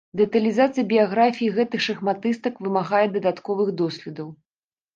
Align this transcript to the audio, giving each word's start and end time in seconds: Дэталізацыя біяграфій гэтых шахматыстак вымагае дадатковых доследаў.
Дэталізацыя 0.19 0.85
біяграфій 0.93 1.51
гэтых 1.59 1.85
шахматыстак 1.89 2.59
вымагае 2.67 3.05
дадатковых 3.21 3.73
доследаў. 3.83 4.37